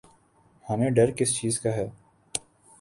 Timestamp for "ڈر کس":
0.89-1.35